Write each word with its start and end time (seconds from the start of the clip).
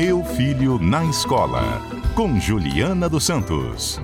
Meu 0.00 0.22
Filho 0.22 0.78
na 0.78 1.04
Escola, 1.06 1.82
com 2.14 2.38
Juliana 2.38 3.08
dos 3.08 3.24
Santos. 3.24 4.00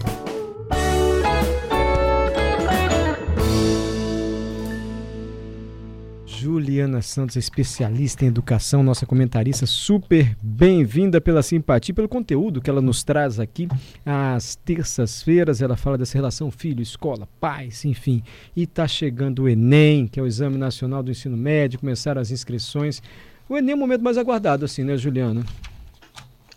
Juliana 6.26 7.00
Santos, 7.00 7.36
especialista 7.36 8.24
em 8.24 8.28
educação, 8.28 8.82
nossa 8.82 9.06
comentarista, 9.06 9.66
super 9.66 10.36
bem-vinda 10.42 11.20
pela 11.20 11.44
simpatia, 11.44 11.94
pelo 11.94 12.08
conteúdo 12.08 12.60
que 12.60 12.68
ela 12.68 12.82
nos 12.82 13.04
traz 13.04 13.38
aqui 13.38 13.68
às 14.04 14.56
terças-feiras. 14.56 15.62
Ela 15.62 15.76
fala 15.76 15.96
dessa 15.96 16.18
relação 16.18 16.50
filho, 16.50 16.82
escola, 16.82 17.28
pais, 17.38 17.84
enfim. 17.84 18.20
E 18.56 18.64
está 18.64 18.88
chegando 18.88 19.44
o 19.44 19.48
Enem, 19.48 20.08
que 20.08 20.18
é 20.18 20.22
o 20.24 20.26
Exame 20.26 20.58
Nacional 20.58 21.04
do 21.04 21.12
Ensino 21.12 21.36
Médio, 21.36 21.78
começaram 21.78 22.20
as 22.20 22.32
inscrições. 22.32 23.00
O 23.48 23.56
Enem 23.56 23.74
é 23.74 23.76
o 23.76 23.78
momento 23.78 24.02
mais 24.02 24.18
aguardado, 24.18 24.64
assim, 24.64 24.82
né, 24.82 24.96
Juliana? 24.96 25.44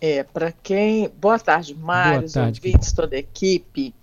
É, 0.00 0.22
para 0.22 0.52
quem. 0.52 1.08
Boa 1.08 1.38
tarde, 1.38 1.74
Mário, 1.74 2.28
ouvintes, 2.36 2.92
toda 2.92 3.16
a 3.16 3.18
equipe. 3.18 3.94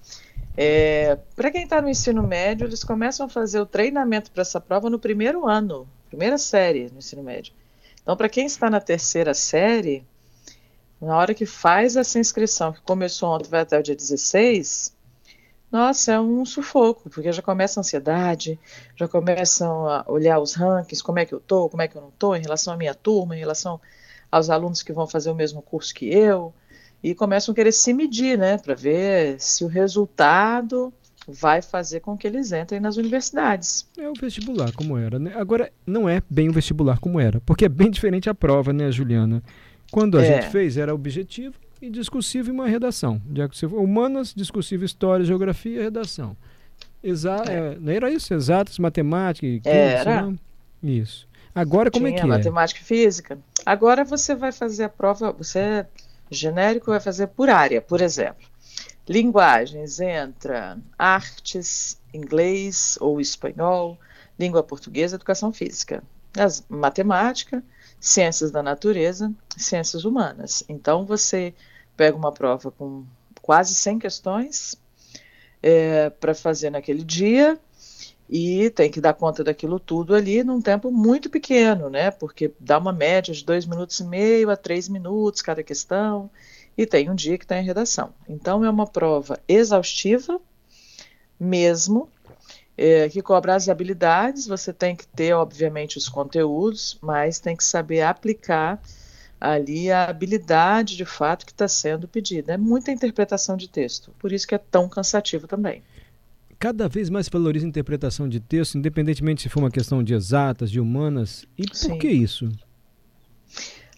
É, 0.57 1.17
para 1.35 1.51
quem 1.51 1.63
está 1.63 1.81
no 1.81 1.89
ensino 1.89 2.23
médio, 2.23 2.65
eles 2.65 2.83
começam 2.83 3.25
a 3.25 3.29
fazer 3.29 3.59
o 3.59 3.65
treinamento 3.65 4.31
para 4.31 4.41
essa 4.41 4.59
prova 4.59 4.89
no 4.89 4.99
primeiro 4.99 5.47
ano, 5.47 5.87
primeira 6.09 6.37
série 6.37 6.89
no 6.91 6.99
ensino 6.99 7.23
médio. 7.23 7.53
Então, 8.01 8.15
para 8.15 8.29
quem 8.29 8.45
está 8.45 8.69
na 8.69 8.79
terceira 8.79 9.33
série, 9.33 10.05
na 11.01 11.17
hora 11.17 11.33
que 11.33 11.45
faz 11.45 11.95
essa 11.95 12.19
inscrição, 12.19 12.71
que 12.71 12.81
começou 12.81 13.29
ontem, 13.29 13.49
vai 13.49 13.61
até 13.61 13.79
o 13.79 13.83
dia 13.83 13.95
16, 13.95 14.95
nossa, 15.71 16.13
é 16.13 16.19
um 16.19 16.45
sufoco, 16.45 17.09
porque 17.09 17.31
já 17.33 17.41
começa 17.41 17.79
a 17.79 17.81
ansiedade, 17.81 18.59
já 18.95 19.07
começam 19.07 19.87
a 19.89 20.05
olhar 20.07 20.39
os 20.39 20.53
rankings, 20.53 21.03
como 21.03 21.19
é 21.19 21.25
que 21.25 21.33
eu 21.33 21.39
estou, 21.39 21.69
como 21.69 21.81
é 21.81 21.87
que 21.87 21.97
eu 21.97 22.01
não 22.01 22.09
estou, 22.09 22.35
em 22.35 22.41
relação 22.41 22.73
à 22.73 22.77
minha 22.77 22.93
turma, 22.93 23.35
em 23.35 23.39
relação 23.39 23.81
aos 24.31 24.49
alunos 24.49 24.81
que 24.81 24.93
vão 24.93 25.07
fazer 25.07 25.29
o 25.29 25.35
mesmo 25.35 25.61
curso 25.61 25.93
que 25.93 26.07
eu, 26.07 26.53
e 27.03 27.13
começam 27.13 27.51
a 27.51 27.55
querer 27.55 27.71
se 27.71 27.93
medir, 27.93 28.37
né, 28.37 28.57
para 28.57 28.73
ver 28.73 29.39
se 29.39 29.63
o 29.63 29.67
resultado 29.67 30.91
vai 31.27 31.61
fazer 31.61 31.99
com 31.99 32.17
que 32.17 32.27
eles 32.27 32.51
entrem 32.51 32.79
nas 32.79 32.97
universidades. 32.97 33.87
É 33.97 34.07
o 34.09 34.13
vestibular 34.13 34.71
como 34.73 34.97
era, 34.97 35.17
né? 35.17 35.33
Agora 35.35 35.71
não 35.85 36.07
é 36.07 36.21
bem 36.29 36.49
o 36.49 36.53
vestibular 36.53 36.99
como 36.99 37.19
era, 37.19 37.41
porque 37.41 37.65
é 37.65 37.69
bem 37.69 37.89
diferente 37.89 38.29
a 38.29 38.35
prova, 38.35 38.71
né, 38.71 38.91
Juliana? 38.91 39.41
Quando 39.91 40.17
a 40.17 40.23
é. 40.23 40.25
gente 40.25 40.51
fez 40.51 40.77
era 40.77 40.93
objetivo 40.93 41.55
e 41.81 41.89
discursivo 41.89 42.49
e 42.49 42.51
uma 42.51 42.67
redação. 42.67 43.21
Humanas, 43.71 44.33
discursivo, 44.35 44.85
história, 44.85 45.25
geografia, 45.25 45.81
redação. 45.81 46.35
Exa 47.03 47.43
é. 47.47 47.53
É, 47.53 47.77
não 47.79 47.91
era 47.91 48.11
isso? 48.11 48.33
Exatas, 48.33 48.79
matemática, 48.79 49.45
química, 49.45 49.69
era. 49.69 50.21
Não? 50.23 50.35
Isso. 50.85 51.27
Agora 51.53 51.89
como 51.89 52.05
Tinha 52.05 52.17
é 52.17 52.21
que 52.21 52.27
matemática 52.27 52.49
é? 52.49 52.51
Matemática 52.51 52.79
e 52.81 52.83
física. 52.83 53.39
Agora 53.65 54.03
você 54.03 54.35
vai 54.35 54.51
fazer 54.51 54.83
a 54.83 54.89
prova, 54.89 55.31
você 55.31 55.85
genérico 56.29 56.91
vai 56.91 56.99
fazer 56.99 57.27
por 57.27 57.49
área, 57.49 57.81
por 57.81 58.01
exemplo. 58.01 58.47
Linguagens 59.07 59.99
entra 59.99 60.77
artes, 60.97 61.99
inglês 62.13 62.97
ou 62.99 63.19
espanhol, 63.19 63.97
língua 64.37 64.61
portuguesa, 64.61 65.15
educação 65.15 65.51
física. 65.51 66.03
As, 66.37 66.63
matemática, 66.67 67.63
ciências 67.99 68.51
da 68.51 68.61
natureza, 68.61 69.31
ciências 69.57 70.05
humanas. 70.05 70.63
Então 70.69 71.05
você 71.05 71.53
pega 71.95 72.17
uma 72.17 72.31
prova 72.31 72.69
com 72.69 73.05
quase 73.41 73.73
100 73.73 73.99
questões 73.99 74.75
é, 75.63 76.09
para 76.09 76.35
fazer 76.35 76.69
naquele 76.69 77.03
dia 77.03 77.57
e 78.29 78.69
tem 78.71 78.89
que 78.89 78.99
dar 78.99 79.13
conta 79.13 79.43
daquilo 79.43 79.79
tudo 79.79 80.15
ali 80.15 80.43
num 80.43 80.61
tempo 80.61 80.91
muito 80.91 81.29
pequeno, 81.29 81.89
né? 81.89 82.09
Porque 82.11 82.51
dá 82.59 82.77
uma 82.77 82.91
média 82.91 83.33
de 83.33 83.45
dois 83.45 83.65
minutos 83.65 83.99
e 83.99 84.03
meio 84.03 84.49
a 84.49 84.57
três 84.57 84.89
minutos 84.89 85.41
cada 85.41 85.63
questão, 85.63 86.29
e 86.77 86.85
tem 86.85 87.09
um 87.09 87.15
dia 87.15 87.37
que 87.37 87.45
está 87.45 87.57
em 87.59 87.65
redação. 87.65 88.13
Então 88.27 88.65
é 88.65 88.69
uma 88.69 88.87
prova 88.87 89.39
exaustiva, 89.47 90.41
mesmo, 91.39 92.09
é, 92.77 93.07
que 93.09 93.21
cobra 93.21 93.55
as 93.55 93.69
habilidades. 93.69 94.47
Você 94.47 94.73
tem 94.73 94.95
que 94.95 95.07
ter, 95.07 95.33
obviamente, 95.33 95.97
os 95.97 96.09
conteúdos, 96.09 96.97
mas 97.01 97.39
tem 97.39 97.55
que 97.55 97.63
saber 97.63 98.01
aplicar 98.01 98.81
ali 99.39 99.91
a 99.91 100.05
habilidade 100.05 100.97
de 100.97 101.05
fato 101.05 101.45
que 101.45 101.51
está 101.51 101.67
sendo 101.67 102.07
pedida. 102.07 102.53
É 102.53 102.57
muita 102.57 102.91
interpretação 102.91 103.55
de 103.55 103.69
texto, 103.69 104.11
por 104.17 104.31
isso 104.31 104.47
que 104.47 104.55
é 104.55 104.57
tão 104.57 104.89
cansativo 104.89 105.47
também 105.47 105.83
cada 106.59 106.87
vez 106.87 107.09
mais 107.09 107.29
valoriza 107.29 107.65
a 107.65 107.69
interpretação 107.69 108.27
de 108.27 108.39
texto, 108.39 108.77
independentemente 108.77 109.41
se 109.41 109.49
for 109.49 109.59
uma 109.59 109.71
questão 109.71 110.03
de 110.03 110.13
exatas, 110.13 110.71
de 110.71 110.79
humanas. 110.79 111.45
E 111.57 111.65
Sim. 111.73 111.89
por 111.89 111.99
que 111.99 112.07
isso? 112.09 112.51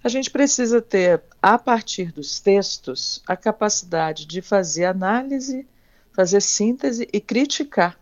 A 0.03 0.09
gente 0.09 0.29
precisa 0.29 0.81
ter, 0.81 1.22
a 1.41 1.57
partir 1.57 2.12
dos 2.12 2.40
textos, 2.40 3.22
a 3.28 3.35
capacidade 3.35 4.25
de 4.25 4.41
fazer 4.41 4.85
análise, 4.85 5.68
fazer 6.13 6.41
síntese 6.41 7.07
e 7.12 7.19
criticar. 7.19 8.00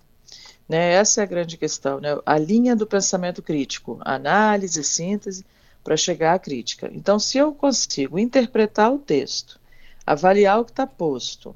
Né? 0.68 0.94
Essa 0.94 1.22
é 1.22 1.24
a 1.24 1.28
grande 1.28 1.58
questão, 1.58 2.00
né? 2.00 2.18
a 2.26 2.38
linha 2.38 2.76
do 2.76 2.88
pensamento 2.88 3.42
crítico, 3.42 4.00
análise, 4.02 4.84
síntese, 4.84 5.46
para 5.84 5.96
chegar 5.96 6.34
à 6.34 6.40
crítica. 6.40 6.90
Então, 6.94 7.20
se 7.20 7.38
eu 7.38 7.54
consigo 7.54 8.18
interpretar 8.18 8.92
o 8.92 8.98
texto, 8.98 9.60
avaliar 10.06 10.60
o 10.60 10.66
que 10.66 10.72
está 10.72 10.88
posto, 10.88 11.56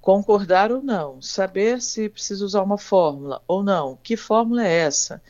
concordar 0.00 0.72
ou 0.72 0.82
não, 0.82 1.20
saber 1.20 1.80
se 1.80 2.08
precisa 2.08 2.44
usar 2.44 2.62
uma 2.62 2.78
fórmula 2.78 3.42
ou 3.46 3.62
não, 3.62 3.98
que 4.02 4.16
fórmula 4.16 4.66
é 4.66 4.72
essa? 4.72 5.22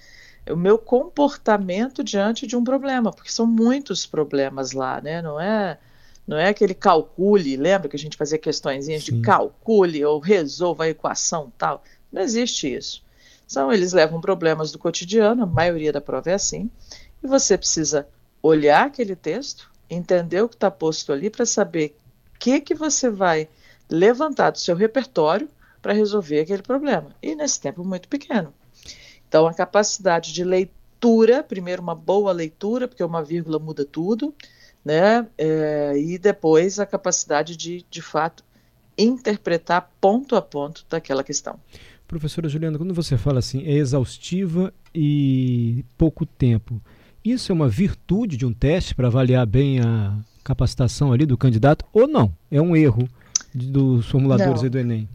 O 0.48 0.56
meu 0.56 0.78
comportamento 0.78 2.02
diante 2.02 2.46
de 2.46 2.56
um 2.56 2.64
problema, 2.64 3.12
porque 3.12 3.30
são 3.30 3.46
muitos 3.46 4.06
problemas 4.06 4.72
lá, 4.72 5.00
né? 5.00 5.20
Não 5.20 5.38
é, 5.38 5.78
não 6.26 6.36
é 6.36 6.48
aquele 6.48 6.74
calcule, 6.74 7.56
lembra 7.56 7.88
que 7.88 7.96
a 7.96 7.98
gente 7.98 8.16
fazia 8.16 8.38
questões 8.38 8.86
de 8.86 9.20
calcule 9.20 10.04
ou 10.04 10.18
resolva 10.18 10.84
a 10.84 10.88
equação 10.88 11.52
tal? 11.58 11.82
Não 12.10 12.22
existe 12.22 12.72
isso. 12.72 13.02
Então, 13.46 13.72
eles 13.72 13.92
levam 13.92 14.20
problemas 14.20 14.70
do 14.70 14.78
cotidiano, 14.78 15.42
a 15.42 15.46
maioria 15.46 15.92
da 15.92 16.00
prova 16.00 16.30
é 16.30 16.34
assim, 16.34 16.70
e 17.22 17.26
você 17.26 17.58
precisa 17.58 18.06
olhar 18.42 18.86
aquele 18.86 19.16
texto, 19.16 19.70
entender 19.88 20.40
o 20.40 20.48
que 20.48 20.54
está 20.54 20.70
posto 20.70 21.12
ali 21.12 21.28
para 21.28 21.44
saber 21.44 21.96
o 22.34 22.38
que, 22.38 22.60
que 22.60 22.74
você 22.74 23.10
vai 23.10 23.48
levantar 23.90 24.50
do 24.50 24.58
seu 24.58 24.76
repertório 24.76 25.48
para 25.82 25.92
resolver 25.92 26.40
aquele 26.40 26.62
problema. 26.62 27.14
E 27.22 27.34
nesse 27.34 27.60
tempo 27.60 27.84
muito 27.84 28.08
pequeno. 28.08 28.52
Então, 29.28 29.46
a 29.46 29.54
capacidade 29.54 30.32
de 30.32 30.44
leitura, 30.44 31.42
primeiro 31.42 31.82
uma 31.82 31.94
boa 31.94 32.32
leitura, 32.32 32.88
porque 32.88 33.02
uma 33.02 33.22
vírgula 33.22 33.58
muda 33.58 33.84
tudo, 33.84 34.34
né? 34.84 35.26
É, 35.38 35.94
e 35.96 36.18
depois 36.18 36.78
a 36.78 36.86
capacidade 36.86 37.56
de, 37.56 37.84
de 37.88 38.02
fato, 38.02 38.44
interpretar 38.98 39.90
ponto 40.00 40.36
a 40.36 40.42
ponto 40.42 40.84
daquela 40.88 41.22
questão. 41.24 41.58
Professora 42.06 42.48
Juliana, 42.48 42.76
quando 42.76 42.92
você 42.92 43.16
fala 43.16 43.38
assim, 43.38 43.62
é 43.64 43.74
exaustiva 43.74 44.74
e 44.92 45.84
pouco 45.96 46.26
tempo, 46.26 46.82
isso 47.24 47.52
é 47.52 47.54
uma 47.54 47.68
virtude 47.68 48.36
de 48.36 48.44
um 48.44 48.52
teste 48.52 48.94
para 48.94 49.06
avaliar 49.06 49.46
bem 49.46 49.80
a 49.80 50.18
capacitação 50.42 51.12
ali 51.12 51.24
do 51.24 51.38
candidato 51.38 51.84
ou 51.92 52.08
não? 52.08 52.34
É 52.50 52.60
um 52.60 52.74
erro 52.74 53.08
dos 53.54 54.06
formuladores 54.06 54.62
do 54.62 54.78
Enem? 54.78 55.08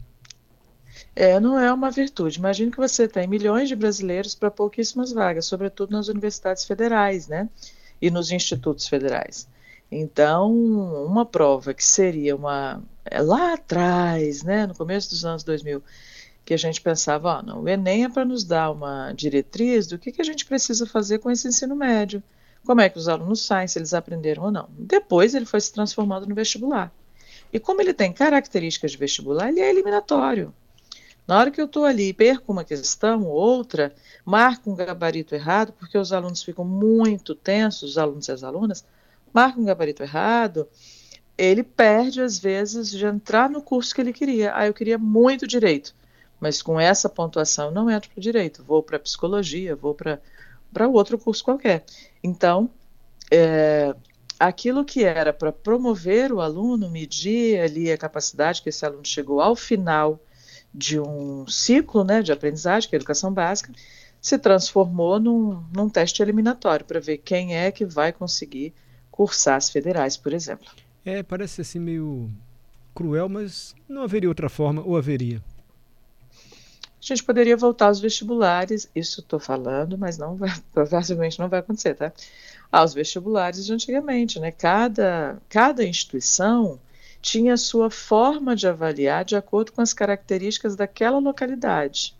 É, 1.14 1.40
não 1.40 1.58
é 1.58 1.72
uma 1.72 1.90
virtude. 1.90 2.38
Imagine 2.38 2.70
que 2.70 2.76
você 2.76 3.08
tem 3.08 3.26
milhões 3.26 3.68
de 3.68 3.76
brasileiros 3.76 4.34
para 4.34 4.50
pouquíssimas 4.50 5.12
vagas, 5.12 5.46
sobretudo 5.46 5.92
nas 5.92 6.08
universidades 6.08 6.64
federais, 6.64 7.26
né? 7.26 7.48
E 8.00 8.10
nos 8.10 8.30
institutos 8.30 8.86
federais. 8.86 9.48
Então, 9.90 10.52
uma 11.06 11.24
prova 11.24 11.72
que 11.72 11.84
seria 11.84 12.34
uma. 12.34 12.82
É 13.04 13.22
lá 13.22 13.54
atrás, 13.54 14.42
né, 14.42 14.66
no 14.66 14.74
começo 14.74 15.10
dos 15.10 15.24
anos 15.24 15.44
2000, 15.44 15.82
que 16.44 16.52
a 16.52 16.56
gente 16.56 16.80
pensava, 16.80 17.38
ó, 17.38 17.42
não, 17.42 17.62
o 17.62 17.68
Enem 17.68 18.04
é 18.04 18.08
para 18.08 18.24
nos 18.24 18.44
dar 18.44 18.70
uma 18.70 19.12
diretriz 19.12 19.86
do 19.86 19.96
que, 19.96 20.10
que 20.10 20.20
a 20.20 20.24
gente 20.24 20.44
precisa 20.44 20.86
fazer 20.86 21.18
com 21.20 21.30
esse 21.30 21.46
ensino 21.46 21.76
médio, 21.76 22.22
como 22.64 22.80
é 22.80 22.88
que 22.88 22.98
os 22.98 23.08
alunos 23.08 23.42
saem, 23.42 23.68
se 23.68 23.78
eles 23.78 23.94
aprenderam 23.94 24.44
ou 24.44 24.50
não. 24.50 24.68
Depois 24.76 25.34
ele 25.34 25.46
foi 25.46 25.60
se 25.60 25.72
transformando 25.72 26.26
no 26.26 26.34
vestibular. 26.34 26.92
E 27.56 27.58
como 27.58 27.80
ele 27.80 27.94
tem 27.94 28.12
características 28.12 28.90
de 28.90 28.98
vestibular, 28.98 29.48
ele 29.48 29.60
é 29.60 29.70
eliminatório. 29.70 30.52
Na 31.26 31.38
hora 31.38 31.50
que 31.50 31.58
eu 31.58 31.64
estou 31.64 31.86
ali 31.86 32.10
e 32.10 32.12
perco 32.12 32.52
uma 32.52 32.64
questão 32.64 33.24
ou 33.24 33.32
outra, 33.32 33.94
marco 34.26 34.70
um 34.70 34.76
gabarito 34.76 35.34
errado, 35.34 35.72
porque 35.72 35.96
os 35.96 36.12
alunos 36.12 36.42
ficam 36.42 36.66
muito 36.66 37.34
tensos, 37.34 37.92
os 37.92 37.98
alunos 37.98 38.28
e 38.28 38.32
as 38.32 38.44
alunas, 38.44 38.84
marcam 39.32 39.62
um 39.62 39.64
gabarito 39.64 40.02
errado, 40.02 40.68
ele 41.38 41.62
perde, 41.62 42.20
às 42.20 42.38
vezes, 42.38 42.90
de 42.90 43.06
entrar 43.06 43.48
no 43.48 43.62
curso 43.62 43.94
que 43.94 44.02
ele 44.02 44.12
queria. 44.12 44.54
Ah, 44.54 44.66
eu 44.66 44.74
queria 44.74 44.98
muito 44.98 45.46
direito, 45.46 45.94
mas 46.38 46.60
com 46.60 46.78
essa 46.78 47.08
pontuação 47.08 47.70
não 47.70 47.88
entro 47.90 48.10
para 48.10 48.20
direito, 48.20 48.62
vou 48.62 48.82
para 48.82 48.98
psicologia, 48.98 49.74
vou 49.74 49.94
para 49.94 50.20
outro 50.88 51.18
curso 51.18 51.42
qualquer. 51.42 51.86
Então, 52.22 52.68
é, 53.30 53.96
aquilo 54.38 54.84
que 54.84 55.04
era 55.04 55.32
para 55.32 55.52
promover 55.52 56.32
o 56.32 56.40
aluno, 56.40 56.90
medir 56.90 57.60
ali 57.60 57.90
a 57.90 57.98
capacidade 57.98 58.62
que 58.62 58.68
esse 58.68 58.84
aluno 58.84 59.04
chegou 59.04 59.40
ao 59.40 59.56
final 59.56 60.20
de 60.72 61.00
um 61.00 61.46
ciclo 61.48 62.04
né, 62.04 62.22
de 62.22 62.32
aprendizagem, 62.32 62.88
que 62.88 62.94
é 62.94 62.98
a 62.98 63.00
educação 63.00 63.32
básica, 63.32 63.72
se 64.20 64.38
transformou 64.38 65.18
num, 65.18 65.64
num 65.74 65.88
teste 65.88 66.22
eliminatório 66.22 66.84
para 66.84 67.00
ver 67.00 67.18
quem 67.18 67.56
é 67.56 67.70
que 67.70 67.84
vai 67.84 68.12
conseguir 68.12 68.74
cursar 69.10 69.56
as 69.56 69.70
federais, 69.70 70.16
por 70.16 70.32
exemplo. 70.32 70.68
É, 71.04 71.22
parece 71.22 71.60
assim 71.60 71.78
meio 71.78 72.30
cruel, 72.94 73.28
mas 73.28 73.74
não 73.88 74.02
haveria 74.02 74.28
outra 74.28 74.48
forma, 74.48 74.82
ou 74.84 74.96
haveria? 74.96 75.42
A 77.00 77.14
gente 77.14 77.22
poderia 77.22 77.56
voltar 77.56 77.86
aos 77.86 78.00
vestibulares, 78.00 78.90
isso 78.94 79.20
estou 79.20 79.38
falando, 79.38 79.96
mas 79.96 80.18
não 80.18 80.36
vai, 80.36 80.52
provavelmente 80.74 81.38
não 81.38 81.48
vai 81.48 81.60
acontecer, 81.60 81.94
tá? 81.94 82.12
Aos 82.70 82.92
vestibulares 82.94 83.64
de 83.64 83.72
antigamente, 83.72 84.38
né? 84.40 84.50
Cada, 84.50 85.38
cada 85.48 85.84
instituição 85.84 86.78
tinha 87.20 87.54
a 87.54 87.58
sua 87.58 87.90
forma 87.90 88.54
de 88.54 88.68
avaliar 88.68 89.24
de 89.24 89.34
acordo 89.36 89.72
com 89.72 89.80
as 89.80 89.92
características 89.92 90.76
daquela 90.76 91.18
localidade. 91.18 92.14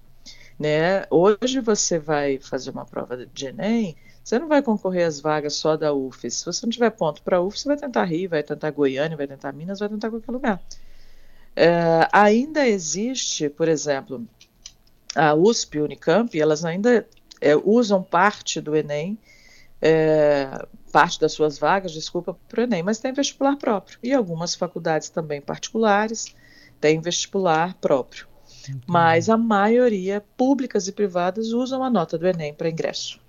Né? 0.58 1.04
Hoje 1.10 1.60
você 1.60 1.98
vai 1.98 2.38
fazer 2.38 2.70
uma 2.70 2.84
prova 2.84 3.26
de 3.26 3.46
Enem, 3.46 3.96
você 4.24 4.38
não 4.38 4.48
vai 4.48 4.60
concorrer 4.62 5.06
às 5.06 5.20
vagas 5.20 5.54
só 5.54 5.76
da 5.76 5.94
UFES. 5.94 6.34
Se 6.34 6.46
você 6.46 6.66
não 6.66 6.70
tiver 6.70 6.90
ponto 6.90 7.22
para 7.22 7.36
a 7.36 7.40
UFES, 7.40 7.60
você 7.60 7.68
vai 7.68 7.76
tentar 7.76 8.04
Rio, 8.04 8.30
vai 8.30 8.42
tentar 8.42 8.70
Goiânia, 8.72 9.16
vai 9.16 9.28
tentar 9.28 9.52
Minas, 9.52 9.78
vai 9.78 9.88
tentar 9.88 10.10
qualquer 10.10 10.32
lugar. 10.32 10.60
É, 11.54 12.08
ainda 12.12 12.66
existe, 12.66 13.48
por 13.48 13.68
exemplo, 13.68 14.26
a 15.14 15.34
USP 15.34 15.78
e 15.78 15.80
Unicamp, 15.80 16.40
elas 16.40 16.64
ainda 16.64 17.06
é, 17.40 17.54
usam 17.54 18.02
parte 18.02 18.60
do 18.60 18.74
Enem, 18.74 19.16
é, 19.80 20.66
parte 20.92 21.20
das 21.20 21.32
suas 21.32 21.58
vagas, 21.58 21.92
desculpa, 21.92 22.36
para 22.48 22.60
o 22.60 22.64
Enem, 22.64 22.82
mas 22.82 22.98
tem 22.98 23.12
vestibular 23.12 23.56
próprio. 23.56 23.98
E 24.02 24.12
algumas 24.12 24.54
faculdades 24.54 25.10
também 25.10 25.40
particulares 25.40 26.34
têm 26.80 27.00
vestibular 27.00 27.74
próprio. 27.74 28.26
Entendi. 28.68 28.84
Mas 28.86 29.28
a 29.28 29.36
maioria, 29.36 30.24
públicas 30.36 30.88
e 30.88 30.92
privadas, 30.92 31.52
usam 31.52 31.82
a 31.84 31.90
nota 31.90 32.18
do 32.18 32.26
Enem 32.26 32.52
para 32.54 32.68
ingresso. 32.68 33.20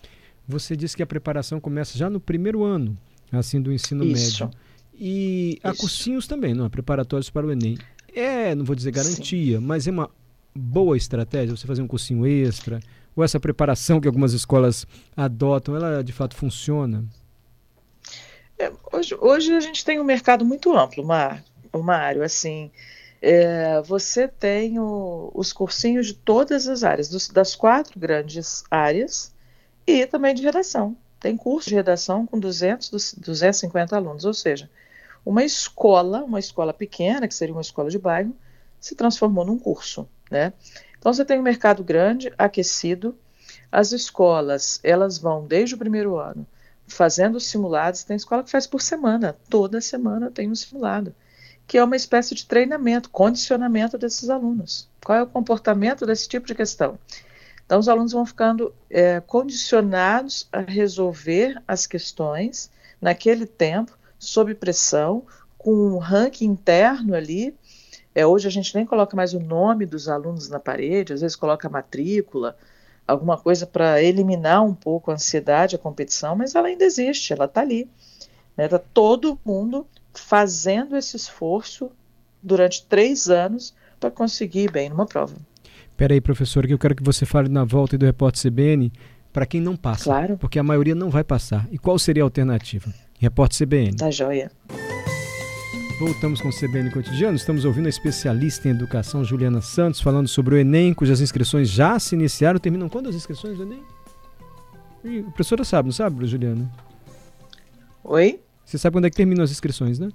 Você 0.47 0.75
disse 0.75 0.95
que 0.95 1.03
a 1.03 1.07
preparação 1.07 1.59
começa 1.59 1.97
já 1.97 2.09
no 2.09 2.19
primeiro 2.19 2.63
ano, 2.63 2.97
assim, 3.31 3.61
do 3.61 3.71
ensino 3.71 4.03
Isso. 4.03 4.45
médio. 4.45 4.59
E 4.97 5.59
há 5.61 5.71
Isso. 5.71 5.81
cursinhos 5.81 6.25
também, 6.25 6.53
não? 6.53 6.69
Preparatórios 6.69 7.29
para 7.29 7.45
o 7.45 7.51
Enem. 7.51 7.77
É, 8.15 8.55
não 8.55 8.65
vou 8.65 8.75
dizer 8.75 8.91
garantia, 8.91 9.59
Sim. 9.59 9.63
mas 9.63 9.88
é 9.88 9.91
uma 9.91 10.09
boa 10.55 10.97
estratégia 10.97 11.55
você 11.55 11.67
fazer 11.67 11.81
um 11.81 11.88
cursinho 11.88 12.25
extra, 12.25 12.79
ou 13.17 13.23
essa 13.23 13.39
preparação 13.39 13.99
que 13.99 14.07
algumas 14.07 14.31
escolas 14.31 14.85
adotam, 15.15 15.75
ela 15.75 16.03
de 16.03 16.13
fato 16.13 16.35
funciona? 16.35 17.03
É, 18.59 18.71
hoje, 18.93 19.15
hoje 19.19 19.53
a 19.53 19.59
gente 19.59 19.83
tem 19.83 19.99
um 19.99 20.03
mercado 20.03 20.45
muito 20.45 20.71
amplo, 20.77 21.03
Mar, 21.03 21.43
Mário, 21.73 22.23
assim, 22.23 22.71
é, 23.21 23.81
você 23.81 24.27
tem 24.27 24.79
o, 24.79 25.31
os 25.33 25.51
cursinhos 25.51 26.07
de 26.07 26.13
todas 26.13 26.67
as 26.67 26.83
áreas, 26.83 27.09
dos, 27.09 27.27
das 27.27 27.55
quatro 27.55 27.99
grandes 27.99 28.63
áreas, 28.69 29.33
e 29.85 30.05
também 30.05 30.35
de 30.35 30.43
redação. 30.43 30.95
Tem 31.19 31.35
curso 31.35 31.69
de 31.69 31.75
redação 31.75 32.25
com 32.25 32.39
200, 32.39 33.15
250 33.15 33.95
alunos, 33.95 34.25
ou 34.25 34.33
seja, 34.33 34.69
uma 35.25 35.43
escola, 35.43 36.23
uma 36.23 36.39
escola 36.39 36.73
pequena, 36.73 37.27
que 37.27 37.33
seria 37.33 37.53
uma 37.53 37.61
escola 37.61 37.89
de 37.89 37.97
bairro, 37.97 38.35
se 38.79 38.95
transformou 38.95 39.43
num 39.43 39.57
curso, 39.57 40.07
né? 40.29 40.53
Então 40.99 41.13
você 41.13 41.23
tem 41.23 41.39
um 41.39 41.44
mercado 41.44 41.83
grande, 41.83 42.33
aquecido, 42.38 43.17
as 43.71 43.91
escolas, 43.91 44.79
elas 44.83 45.17
vão 45.17 45.45
desde 45.45 45.75
o 45.75 45.77
primeiro 45.77 46.17
ano 46.17 46.45
fazendo 46.88 47.39
simulados, 47.39 48.03
tem 48.03 48.15
escola 48.15 48.44
que 48.44 48.49
faz 48.49 48.65
por 48.65 48.81
semana, 48.81 49.35
toda 49.49 49.81
semana 49.81 50.31
tem 50.31 50.49
um 50.49 50.55
simulado, 50.55 51.13
que 51.67 51.77
é 51.77 51.83
uma 51.83 51.97
espécie 51.97 52.33
de 52.33 52.45
treinamento, 52.45 53.09
condicionamento 53.09 53.97
desses 53.97 54.29
alunos. 54.29 54.89
Qual 55.03 55.17
é 55.17 55.21
o 55.21 55.27
comportamento 55.27 56.05
desse 56.05 56.27
tipo 56.27 56.47
de 56.47 56.55
questão? 56.55 56.97
Então, 57.65 57.79
os 57.79 57.89
alunos 57.89 58.13
vão 58.13 58.25
ficando 58.25 58.73
é, 58.89 59.19
condicionados 59.19 60.47
a 60.53 60.61
resolver 60.61 61.61
as 61.67 61.85
questões 61.85 62.71
naquele 63.01 63.45
tempo, 63.45 63.91
sob 64.17 64.55
pressão, 64.55 65.25
com 65.57 65.73
um 65.73 65.97
ranking 65.97 66.45
interno 66.45 67.13
ali. 67.13 67.53
É, 68.17 68.25
hoje 68.25 68.47
a 68.47 68.49
gente 68.49 68.73
nem 68.73 68.83
coloca 68.83 69.15
mais 69.15 69.35
o 69.35 69.39
nome 69.39 69.85
dos 69.85 70.09
alunos 70.09 70.49
na 70.49 70.59
parede, 70.59 71.13
às 71.13 71.21
vezes 71.21 71.35
coloca 71.35 71.67
a 71.67 71.69
matrícula, 71.69 72.57
alguma 73.07 73.37
coisa 73.37 73.67
para 73.67 74.01
eliminar 74.01 74.65
um 74.65 74.73
pouco 74.73 75.11
a 75.11 75.13
ansiedade, 75.13 75.75
a 75.75 75.79
competição, 75.79 76.35
mas 76.35 76.55
ela 76.55 76.67
ainda 76.67 76.83
existe, 76.83 77.31
ela 77.31 77.45
está 77.45 77.61
ali. 77.61 77.87
Está 78.57 78.77
né? 78.79 78.83
todo 78.91 79.39
mundo 79.45 79.85
fazendo 80.15 80.97
esse 80.97 81.15
esforço 81.15 81.91
durante 82.41 82.83
três 82.87 83.29
anos 83.29 83.75
para 83.99 84.09
conseguir 84.09 84.61
ir 84.61 84.71
bem 84.71 84.89
numa 84.89 85.05
prova. 85.05 85.35
Espera 85.91 86.15
aí, 86.15 86.19
professor, 86.19 86.65
que 86.65 86.73
eu 86.73 86.79
quero 86.79 86.95
que 86.95 87.03
você 87.03 87.23
fale 87.23 87.49
na 87.49 87.65
volta 87.65 87.99
do 87.99 88.05
repórter 88.07 88.51
CBN 88.51 88.91
para 89.31 89.45
quem 89.45 89.61
não 89.61 89.75
passa. 89.75 90.05
Claro. 90.05 90.37
Porque 90.39 90.57
a 90.57 90.63
maioria 90.63 90.95
não 90.95 91.11
vai 91.11 91.23
passar. 91.23 91.67
E 91.71 91.77
qual 91.77 91.99
seria 91.99 92.23
a 92.23 92.25
alternativa? 92.25 92.91
Repórter 93.19 93.67
CBN. 93.67 93.95
Tá 93.95 94.09
joia. 94.09 94.51
Voltamos 95.99 96.39
com 96.39 96.49
o 96.49 96.53
CBN 96.53 96.91
Cotidiano. 96.91 97.35
Estamos 97.35 97.65
ouvindo 97.65 97.88
a 97.88 97.89
especialista 97.89 98.67
em 98.67 98.71
educação 98.71 99.25
Juliana 99.25 99.61
Santos 99.61 99.99
falando 99.99 100.27
sobre 100.27 100.53
o 100.53 100.57
Enem, 100.59 100.94
cujas 100.94 101.21
inscrições 101.21 101.67
já 101.67 101.97
se 101.97 102.13
iniciaram. 102.13 102.59
Terminam 102.59 102.88
quando 102.88 103.09
as 103.09 103.15
inscrições 103.15 103.57
do 103.57 103.63
Enem? 103.63 103.81
E 105.03 105.21
a 105.21 105.23
professora 105.23 105.63
sabe, 105.63 105.88
não 105.88 105.94
sabe, 105.94 106.23
Juliana? 106.27 106.71
Oi? 108.03 108.39
Você 108.63 108.77
sabe 108.77 108.95
quando 108.95 109.05
é 109.05 109.09
que 109.09 109.15
terminam 109.15 109.44
as 109.44 109.49
inscrições, 109.49 109.97
né? 109.97 110.09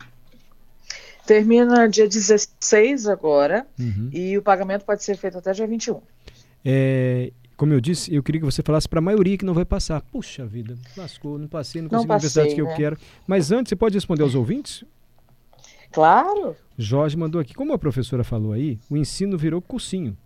Termina 1.26 1.88
dia 1.88 2.06
16 2.08 3.08
agora 3.08 3.66
uhum. 3.76 4.08
e 4.12 4.38
o 4.38 4.42
pagamento 4.42 4.84
pode 4.84 5.02
ser 5.02 5.16
feito 5.16 5.38
até 5.38 5.50
dia 5.50 5.66
21. 5.66 6.00
É, 6.64 7.32
como 7.56 7.72
eu 7.72 7.80
disse, 7.80 8.14
eu 8.14 8.22
queria 8.22 8.40
que 8.40 8.44
você 8.44 8.62
falasse 8.62 8.88
para 8.88 9.00
a 9.00 9.02
maioria 9.02 9.36
que 9.36 9.44
não 9.44 9.54
vai 9.54 9.64
passar. 9.64 10.00
Puxa 10.00 10.46
vida, 10.46 10.78
lascou, 10.96 11.40
não 11.40 11.48
passei, 11.48 11.82
não 11.82 11.88
consegui 11.88 12.12
a 12.12 12.14
universidade 12.14 12.54
que 12.54 12.62
né? 12.62 12.70
eu 12.70 12.76
quero. 12.76 12.96
Mas 13.26 13.50
antes, 13.50 13.70
você 13.70 13.74
pode 13.76 13.96
responder 13.96 14.22
aos 14.22 14.36
ouvintes? 14.36 14.84
Claro. 15.92 16.56
Jorge 16.76 17.16
mandou 17.16 17.40
aqui, 17.40 17.54
como 17.54 17.72
a 17.72 17.78
professora 17.78 18.24
falou 18.24 18.52
aí, 18.52 18.78
o 18.90 18.96
ensino 18.96 19.36
virou 19.36 19.60
cursinho. 19.60 20.16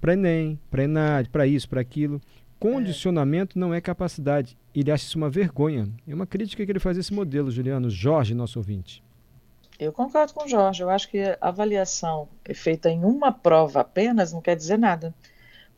Para 0.00 0.12
Enem, 0.12 0.58
para 0.70 0.84
Enad, 0.84 1.28
para 1.28 1.46
isso, 1.46 1.68
para 1.68 1.80
aquilo. 1.80 2.20
Condicionamento 2.58 3.58
é. 3.58 3.60
não 3.60 3.74
é 3.74 3.80
capacidade. 3.80 4.56
Ele 4.74 4.90
acha 4.90 5.04
isso 5.04 5.18
uma 5.18 5.28
vergonha. 5.28 5.88
É 6.06 6.14
uma 6.14 6.26
crítica 6.26 6.64
que 6.64 6.70
ele 6.70 6.78
faz 6.78 6.96
esse 6.96 7.12
modelo, 7.12 7.50
Juliano. 7.50 7.90
Jorge, 7.90 8.34
nosso 8.34 8.58
ouvinte. 8.58 9.02
Eu 9.78 9.92
concordo 9.92 10.32
com 10.32 10.44
o 10.44 10.48
Jorge. 10.48 10.82
Eu 10.82 10.90
acho 10.90 11.08
que 11.08 11.20
a 11.20 11.36
avaliação 11.40 12.28
é 12.44 12.54
feita 12.54 12.88
em 12.88 13.04
uma 13.04 13.32
prova 13.32 13.80
apenas 13.80 14.32
não 14.32 14.40
quer 14.40 14.56
dizer 14.56 14.78
nada. 14.78 15.14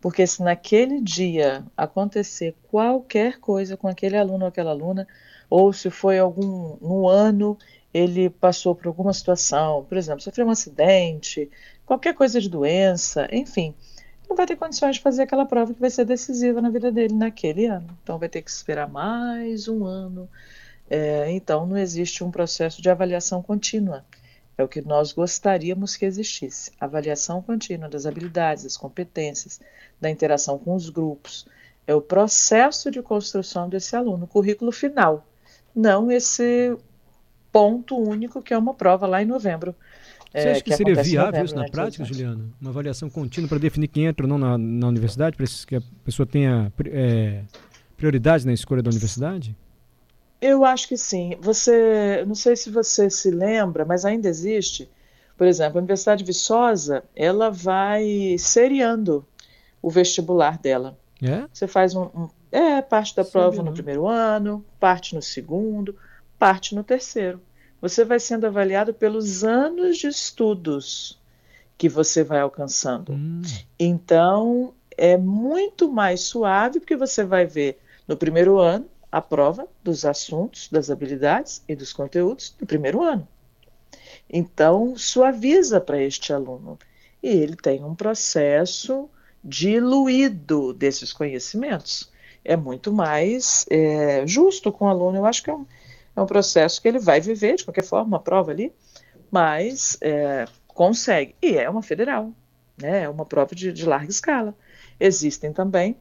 Porque 0.00 0.26
se 0.26 0.42
naquele 0.42 1.00
dia 1.00 1.64
acontecer 1.76 2.54
qualquer 2.70 3.38
coisa 3.38 3.76
com 3.76 3.88
aquele 3.88 4.16
aluno 4.16 4.44
ou 4.44 4.48
aquela 4.48 4.70
aluna, 4.70 5.06
ou 5.48 5.72
se 5.72 5.90
foi 5.90 6.18
algum 6.18 6.76
no 6.80 7.08
ano 7.08 7.56
ele 7.96 8.30
passou 8.30 8.74
por 8.74 8.86
alguma 8.86 9.12
situação, 9.12 9.84
por 9.88 9.96
exemplo, 9.96 10.20
sofreu 10.20 10.46
um 10.46 10.50
acidente, 10.50 11.50
qualquer 11.84 12.14
coisa 12.14 12.40
de 12.40 12.48
doença, 12.48 13.28
enfim, 13.32 13.74
não 14.28 14.36
vai 14.36 14.46
ter 14.46 14.56
condições 14.56 14.96
de 14.96 15.02
fazer 15.02 15.22
aquela 15.22 15.46
prova 15.46 15.72
que 15.72 15.80
vai 15.80 15.90
ser 15.90 16.04
decisiva 16.04 16.60
na 16.60 16.70
vida 16.70 16.90
dele 16.90 17.14
naquele 17.14 17.66
ano. 17.66 17.86
Então 18.02 18.18
vai 18.18 18.28
ter 18.28 18.42
que 18.42 18.50
esperar 18.50 18.88
mais 18.88 19.68
um 19.68 19.84
ano 19.84 20.28
é, 20.88 21.30
então, 21.32 21.66
não 21.66 21.76
existe 21.76 22.22
um 22.22 22.30
processo 22.30 22.80
de 22.80 22.88
avaliação 22.88 23.42
contínua. 23.42 24.04
É 24.56 24.64
o 24.64 24.68
que 24.68 24.80
nós 24.80 25.12
gostaríamos 25.12 25.96
que 25.96 26.06
existisse. 26.06 26.70
Avaliação 26.80 27.42
contínua 27.42 27.88
das 27.88 28.06
habilidades, 28.06 28.64
das 28.64 28.76
competências, 28.76 29.60
da 30.00 30.08
interação 30.08 30.58
com 30.58 30.74
os 30.74 30.88
grupos. 30.88 31.46
É 31.86 31.94
o 31.94 32.00
processo 32.00 32.90
de 32.90 33.02
construção 33.02 33.68
desse 33.68 33.94
aluno, 33.94 34.24
o 34.24 34.28
currículo 34.28 34.72
final, 34.72 35.24
não 35.74 36.10
esse 36.10 36.76
ponto 37.56 37.96
único 37.96 38.42
que 38.42 38.52
é 38.52 38.58
uma 38.58 38.74
prova 38.74 39.06
lá 39.06 39.22
em 39.22 39.24
novembro. 39.24 39.74
Você 40.30 40.38
acha 40.38 40.48
é, 40.48 40.54
que, 40.60 40.70
que, 40.70 40.76
seria 40.76 41.02
viável 41.02 41.42
isso 41.42 41.54
na 41.54 41.62
né, 41.62 41.68
prática, 41.70 42.04
Juliana? 42.04 42.44
Uma 42.60 42.68
avaliação 42.68 43.08
contínua 43.08 43.48
para 43.48 43.56
definir 43.56 43.88
quem 43.88 44.04
entra 44.04 44.26
ou 44.26 44.28
não 44.28 44.36
na, 44.36 44.58
na 44.58 44.88
universidade, 44.88 45.34
para 45.34 45.46
que 45.66 45.76
a 45.76 45.80
pessoa 46.04 46.26
tenha 46.26 46.70
é, 46.84 47.40
prioridade 47.96 48.44
na 48.44 48.52
escolha 48.52 48.82
da 48.82 48.90
universidade? 48.90 49.56
Eu 50.38 50.66
acho 50.66 50.86
que 50.86 50.98
sim. 50.98 51.34
Você, 51.40 52.22
não 52.26 52.34
sei 52.34 52.56
se 52.56 52.68
você 52.68 53.08
se 53.08 53.30
lembra, 53.30 53.86
mas 53.86 54.04
ainda 54.04 54.28
existe. 54.28 54.86
Por 55.38 55.46
exemplo, 55.46 55.78
a 55.78 55.80
Universidade 55.80 56.22
de 56.22 56.26
Viçosa, 56.26 57.04
ela 57.14 57.50
vai 57.50 58.36
seriando 58.38 59.24
o 59.80 59.88
vestibular 59.88 60.58
dela. 60.58 60.98
É? 61.22 61.46
Você 61.50 61.66
faz 61.66 61.94
um, 61.94 62.02
um 62.14 62.28
é 62.52 62.82
parte 62.82 63.16
da 63.16 63.24
prova 63.24 63.62
no 63.62 63.72
primeiro 63.72 64.06
ano, 64.06 64.62
parte 64.78 65.14
no 65.14 65.22
segundo, 65.22 65.96
parte 66.38 66.74
no 66.74 66.84
terceiro. 66.84 67.40
Você 67.80 68.04
vai 68.04 68.18
sendo 68.18 68.46
avaliado 68.46 68.92
pelos 68.94 69.44
anos 69.44 69.98
de 69.98 70.08
estudos 70.08 71.18
que 71.76 71.88
você 71.88 72.24
vai 72.24 72.40
alcançando. 72.40 73.12
Hum. 73.12 73.42
Então, 73.78 74.72
é 74.96 75.16
muito 75.16 75.90
mais 75.90 76.22
suave 76.22 76.80
porque 76.80 76.96
você 76.96 77.24
vai 77.24 77.44
ver 77.44 77.78
no 78.08 78.16
primeiro 78.16 78.58
ano 78.58 78.86
a 79.12 79.20
prova 79.20 79.66
dos 79.82 80.04
assuntos, 80.04 80.68
das 80.70 80.90
habilidades 80.90 81.62
e 81.68 81.74
dos 81.74 81.92
conteúdos 81.92 82.54
do 82.58 82.66
primeiro 82.66 83.02
ano. 83.02 83.26
Então, 84.28 84.96
suaviza 84.96 85.80
para 85.80 86.02
este 86.02 86.32
aluno. 86.32 86.78
E 87.22 87.28
ele 87.28 87.56
tem 87.56 87.84
um 87.84 87.94
processo 87.94 89.08
diluído 89.42 90.72
desses 90.72 91.12
conhecimentos. 91.12 92.10
É 92.44 92.56
muito 92.56 92.92
mais 92.92 93.64
é, 93.70 94.26
justo 94.26 94.72
com 94.72 94.86
o 94.86 94.88
aluno. 94.88 95.18
Eu 95.18 95.26
acho 95.26 95.42
que 95.42 95.50
é 95.50 95.54
um, 95.54 95.66
é 96.16 96.20
um 96.20 96.26
processo 96.26 96.80
que 96.80 96.88
ele 96.88 96.98
vai 96.98 97.20
viver 97.20 97.56
de 97.56 97.64
qualquer 97.64 97.84
forma, 97.84 98.06
uma 98.06 98.20
prova 98.20 98.50
ali, 98.50 98.72
mas 99.30 99.98
é, 100.00 100.46
consegue. 100.66 101.34
E 101.42 101.56
é 101.58 101.68
uma 101.68 101.82
federal, 101.82 102.32
né? 102.80 103.02
é 103.02 103.08
uma 103.08 103.26
prova 103.26 103.54
de, 103.54 103.72
de 103.72 103.84
larga 103.84 104.10
escala. 104.10 104.54
Existem 104.98 105.52
também 105.52 105.96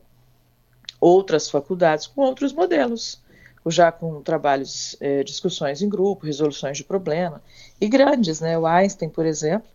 outras 0.99 1.49
faculdades 1.49 2.07
com 2.07 2.21
outros 2.21 2.53
modelos, 2.53 3.21
já 3.67 3.91
com 3.91 4.21
trabalhos, 4.21 4.95
é, 4.99 5.23
discussões 5.23 5.81
em 5.81 5.89
grupo, 5.89 6.25
resoluções 6.25 6.77
de 6.77 6.83
problema, 6.83 7.41
e 7.81 7.87
grandes, 7.87 8.39
né? 8.39 8.57
O 8.57 8.65
Einstein, 8.65 9.09
por 9.09 9.25
exemplo, 9.25 9.67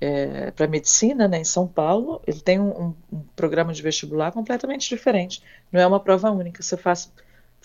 é, 0.00 0.50
para 0.50 0.66
medicina, 0.66 1.26
né, 1.26 1.38
em 1.38 1.44
São 1.44 1.66
Paulo, 1.66 2.20
ele 2.26 2.40
tem 2.40 2.60
um, 2.60 2.94
um, 3.12 3.20
programa 3.34 3.72
de 3.72 3.82
vestibular 3.82 4.30
completamente 4.32 4.88
diferente. 4.88 5.42
Não 5.72 5.80
é 5.80 5.86
uma 5.86 6.00
prova 6.00 6.30
única. 6.30 6.62
Você 6.62 6.76
faz, 6.76 7.10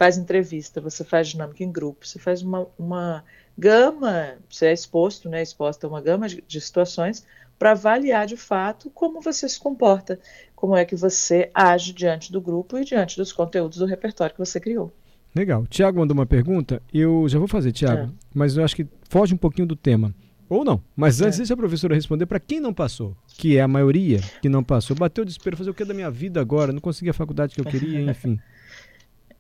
faz 0.01 0.17
entrevista, 0.17 0.81
você 0.81 1.03
faz 1.03 1.27
dinâmica 1.27 1.63
em 1.63 1.72
grupo, 1.72 2.08
você 2.08 2.17
faz 2.17 2.41
uma, 2.41 2.65
uma 2.75 3.24
gama, 3.55 4.34
você 4.50 4.65
é 4.65 4.74
exposto, 4.74 5.29
né, 5.29 5.43
exposta 5.43 5.86
a 5.86 5.89
uma 5.91 6.01
gama 6.01 6.27
de, 6.27 6.43
de 6.48 6.60
situações 6.60 7.24
para 7.60 7.74
avaliar 7.74 8.25
de 8.25 8.36
fato 8.36 8.89
como 8.89 9.22
você 9.22 9.48
se 9.48 9.60
comporta, 9.60 10.20
como 10.55 10.75
é 10.75 10.86
que 10.86 10.96
você 10.96 11.51
age 11.53 11.93
diante 11.93 12.31
do 12.31 12.41
grupo 12.41 12.79
e 12.79 12.84
diante 12.84 13.15
dos 13.15 13.31
conteúdos 13.31 13.77
do 13.77 13.86
repertório 13.86 14.34
que 14.34 14.43
você 14.43 14.60
criou. 14.60 14.91
Legal. 15.36 15.67
Tiago 15.67 16.00
mandou 16.00 16.15
uma 16.15 16.25
pergunta, 16.25 16.81
eu 16.91 17.29
já 17.29 17.38
vou 17.38 17.48
fazer, 17.48 17.72
Tiago, 17.72 18.05
é. 18.05 18.10
mas 18.34 18.58
eu 18.58 18.63
acho 18.63 18.75
que 18.75 18.88
foge 19.08 19.36
um 19.36 19.38
pouquinho 19.38 19.67
do 19.67 19.75
tema. 19.75 20.15
Ou 20.50 20.65
não. 20.65 20.81
Mas 20.96 21.22
antes, 21.22 21.38
é. 21.38 21.41
deixa 21.41 21.53
a 21.53 21.58
professora 21.58 21.93
responder 21.93 22.25
para 22.25 22.39
quem 22.39 22.60
não 22.60 22.74
passou, 22.74 23.15
que 23.38 23.55
é 23.55 23.62
a 23.62 23.67
maioria 23.67 24.20
que 24.41 24.50
não 24.50 24.63
passou. 24.63 24.98
Bateu 24.98 25.22
o 25.22 25.25
desespero, 25.25 25.55
fazer 25.55 25.70
o 25.70 25.75
que 25.75 25.86
da 25.86 25.93
minha 25.93 26.10
vida 26.10 26.41
agora? 26.41 26.74
Não 26.74 26.81
consegui 26.81 27.12
a 27.12 27.13
faculdade 27.13 27.53
que 27.53 27.62
eu 27.62 27.65
queria, 27.65 28.01
enfim. 28.10 28.39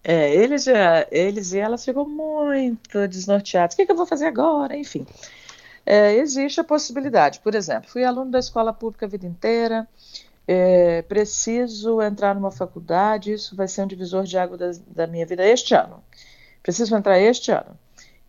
É, 0.03 0.33
eles, 0.33 0.63
já, 0.63 1.05
eles 1.11 1.53
e 1.53 1.59
elas 1.59 1.85
ficam 1.85 2.07
muito 2.07 3.07
desnorteados. 3.07 3.75
O 3.75 3.77
que, 3.77 3.85
que 3.85 3.91
eu 3.91 3.95
vou 3.95 4.05
fazer 4.05 4.25
agora? 4.25 4.75
Enfim. 4.75 5.05
É, 5.85 6.13
existe 6.15 6.59
a 6.59 6.63
possibilidade. 6.63 7.39
Por 7.39 7.55
exemplo, 7.55 7.89
fui 7.89 8.03
aluno 8.03 8.31
da 8.31 8.39
escola 8.39 8.73
pública 8.73 9.05
a 9.05 9.09
vida 9.09 9.25
inteira, 9.25 9.87
é, 10.47 11.01
preciso 11.03 12.01
entrar 12.01 12.35
numa 12.35 12.51
faculdade, 12.51 13.33
isso 13.33 13.55
vai 13.55 13.67
ser 13.67 13.83
um 13.83 13.87
divisor 13.87 14.23
de 14.23 14.37
água 14.37 14.57
da, 14.57 14.71
da 14.87 15.07
minha 15.07 15.25
vida 15.25 15.45
este 15.45 15.73
ano. 15.73 16.03
Preciso 16.63 16.95
entrar 16.95 17.19
este 17.19 17.51
ano. 17.51 17.77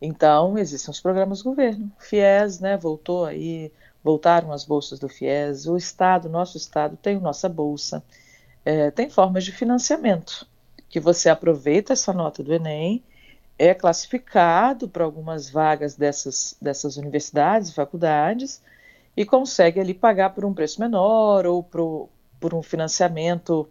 Então, 0.00 0.58
existem 0.58 0.90
os 0.90 1.00
programas 1.00 1.38
do 1.38 1.50
governo. 1.50 1.90
FIES, 1.98 2.58
né, 2.60 2.76
voltou 2.76 3.24
aí, 3.24 3.72
voltaram 4.02 4.52
as 4.52 4.64
bolsas 4.64 4.98
do 4.98 5.08
FIES. 5.08 5.66
O 5.66 5.76
Estado, 5.76 6.28
nosso 6.28 6.56
Estado, 6.56 6.96
tem 6.96 7.18
nossa 7.20 7.48
bolsa. 7.48 8.02
É, 8.64 8.90
tem 8.90 9.10
formas 9.10 9.44
de 9.44 9.52
financiamento, 9.52 10.46
que 10.92 11.00
você 11.00 11.30
aproveita 11.30 11.94
essa 11.94 12.12
nota 12.12 12.42
do 12.42 12.52
Enem, 12.52 13.02
é 13.58 13.72
classificado 13.72 14.86
para 14.86 15.02
algumas 15.02 15.48
vagas 15.48 15.96
dessas, 15.96 16.54
dessas 16.60 16.98
universidades 16.98 17.70
e 17.70 17.74
faculdades 17.74 18.60
e 19.16 19.24
consegue 19.24 19.80
ali 19.80 19.94
pagar 19.94 20.34
por 20.34 20.44
um 20.44 20.52
preço 20.52 20.78
menor 20.78 21.46
ou 21.46 21.62
pro, 21.62 22.10
por 22.38 22.52
um 22.52 22.62
financiamento, 22.62 23.66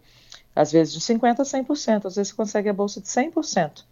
às 0.54 0.72
vezes 0.72 0.94
de 0.94 1.00
50% 1.00 1.38
a 1.38 1.44
100%, 1.44 2.06
às 2.06 2.16
vezes 2.16 2.30
você 2.30 2.34
consegue 2.34 2.68
a 2.68 2.72
bolsa 2.72 3.00
de 3.00 3.06
100%, 3.06 3.84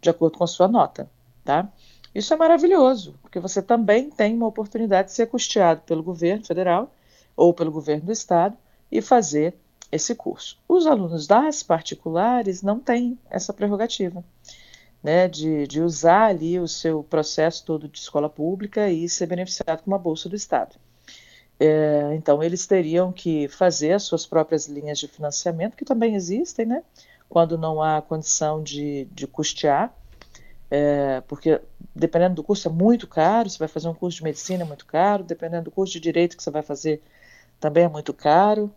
de 0.00 0.10
acordo 0.10 0.36
com 0.36 0.42
a 0.42 0.48
sua 0.48 0.66
nota, 0.66 1.08
tá? 1.44 1.68
Isso 2.12 2.34
é 2.34 2.36
maravilhoso, 2.36 3.14
porque 3.22 3.38
você 3.38 3.62
também 3.62 4.10
tem 4.10 4.34
uma 4.34 4.48
oportunidade 4.48 5.08
de 5.08 5.14
ser 5.14 5.26
custeado 5.26 5.82
pelo 5.82 6.02
governo 6.02 6.44
federal 6.44 6.92
ou 7.36 7.54
pelo 7.54 7.70
governo 7.70 8.06
do 8.06 8.12
estado 8.12 8.56
e 8.90 9.00
fazer 9.00 9.54
esse 9.92 10.14
curso. 10.14 10.58
Os 10.66 10.86
alunos 10.86 11.26
das 11.26 11.62
particulares 11.62 12.62
não 12.62 12.80
têm 12.80 13.16
essa 13.30 13.52
prerrogativa, 13.52 14.24
né, 15.02 15.28
de, 15.28 15.66
de 15.66 15.80
usar 15.80 16.30
ali 16.30 16.58
o 16.58 16.66
seu 16.66 17.04
processo 17.04 17.64
todo 17.64 17.86
de 17.86 17.98
escola 17.98 18.28
pública 18.28 18.90
e 18.90 19.08
ser 19.08 19.26
beneficiado 19.26 19.82
com 19.82 19.90
uma 19.90 19.98
bolsa 19.98 20.28
do 20.28 20.34
estado. 20.34 20.76
É, 21.60 22.14
então, 22.14 22.42
eles 22.42 22.66
teriam 22.66 23.12
que 23.12 23.46
fazer 23.48 23.92
as 23.92 24.02
suas 24.02 24.26
próprias 24.26 24.66
linhas 24.66 24.98
de 24.98 25.06
financiamento, 25.06 25.76
que 25.76 25.84
também 25.84 26.14
existem, 26.14 26.66
né, 26.66 26.82
quando 27.28 27.58
não 27.58 27.82
há 27.82 28.00
condição 28.00 28.62
de, 28.62 29.06
de 29.12 29.26
custear 29.26 29.94
é, 30.74 31.20
porque 31.28 31.60
dependendo 31.94 32.36
do 32.36 32.42
curso 32.42 32.66
é 32.66 32.70
muito 32.70 33.06
caro, 33.06 33.50
você 33.50 33.58
vai 33.58 33.68
fazer 33.68 33.88
um 33.88 33.94
curso 33.94 34.16
de 34.16 34.24
medicina 34.24 34.62
é 34.62 34.66
muito 34.66 34.86
caro, 34.86 35.22
dependendo 35.22 35.64
do 35.64 35.70
curso 35.70 35.92
de 35.92 36.00
direito 36.00 36.34
que 36.34 36.42
você 36.42 36.50
vai 36.50 36.62
fazer 36.62 37.02
também 37.60 37.84
é 37.84 37.88
muito 37.88 38.14
caro. 38.14 38.72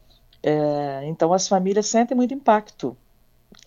É, 0.47 1.03
então 1.07 1.33
as 1.33 1.47
famílias 1.47 1.87
sentem 1.87 2.15
muito 2.15 2.31
impacto 2.31 2.95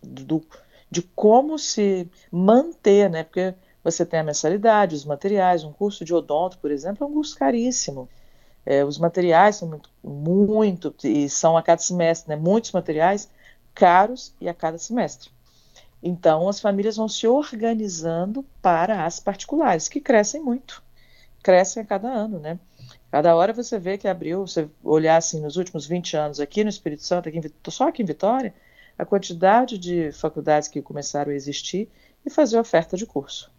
do, 0.00 0.40
de 0.88 1.02
como 1.02 1.58
se 1.58 2.08
manter, 2.30 3.10
né? 3.10 3.24
Porque 3.24 3.52
você 3.82 4.06
tem 4.06 4.20
a 4.20 4.22
mensalidade, 4.22 4.94
os 4.94 5.04
materiais, 5.04 5.64
um 5.64 5.72
curso 5.72 6.04
de 6.04 6.14
odonto, 6.14 6.56
por 6.58 6.70
exemplo, 6.70 7.04
é 7.04 7.10
um 7.10 7.12
curso 7.12 7.36
caríssimo. 7.36 8.08
É, 8.64 8.84
os 8.84 8.96
materiais 8.96 9.56
são 9.56 9.68
muito, 9.68 9.90
muito, 10.04 10.94
e 11.02 11.28
são 11.28 11.56
a 11.56 11.62
cada 11.64 11.80
semestre, 11.82 12.28
né? 12.28 12.36
Muitos 12.36 12.70
materiais 12.70 13.28
caros 13.74 14.32
e 14.40 14.48
a 14.48 14.54
cada 14.54 14.78
semestre. 14.78 15.30
Então, 16.00 16.48
as 16.48 16.60
famílias 16.60 16.96
vão 16.96 17.08
se 17.08 17.26
organizando 17.26 18.44
para 18.62 19.04
as 19.04 19.18
particulares, 19.18 19.88
que 19.88 20.00
crescem 20.00 20.40
muito, 20.40 20.80
crescem 21.42 21.82
a 21.82 21.86
cada 21.86 22.08
ano, 22.08 22.38
né? 22.38 22.56
Cada 23.10 23.34
hora 23.34 23.52
você 23.52 23.78
vê 23.78 23.96
que 23.96 24.06
abriu, 24.06 24.46
você 24.46 24.68
olhar 24.84 25.16
assim 25.16 25.40
nos 25.40 25.56
últimos 25.56 25.86
20 25.86 26.16
anos 26.16 26.40
aqui 26.40 26.62
no 26.62 26.70
Espírito 26.70 27.02
Santo, 27.02 27.28
aqui 27.28 27.38
em, 27.38 27.70
só 27.70 27.88
aqui 27.88 28.02
em 28.02 28.06
Vitória, 28.06 28.52
a 28.98 29.04
quantidade 29.04 29.78
de 29.78 30.12
faculdades 30.12 30.68
que 30.68 30.82
começaram 30.82 31.32
a 31.32 31.34
existir 31.34 31.88
e 32.24 32.30
fazer 32.30 32.58
oferta 32.58 32.96
de 32.96 33.06
curso. 33.06 33.50